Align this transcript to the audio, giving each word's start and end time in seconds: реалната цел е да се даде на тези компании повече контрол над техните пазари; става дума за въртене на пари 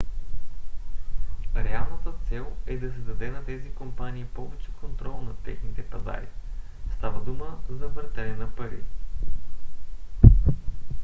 реалната 1.55 2.13
цел 2.29 2.47
е 2.65 2.77
да 2.77 2.91
се 2.91 2.97
даде 2.97 3.31
на 3.31 3.45
тези 3.45 3.71
компании 3.71 4.25
повече 4.33 4.69
контрол 4.79 5.21
над 5.21 5.35
техните 5.45 5.83
пазари; 5.85 6.27
става 6.97 7.21
дума 7.21 7.59
за 7.69 7.87
въртене 7.87 8.35
на 8.35 8.47
пари 8.51 8.83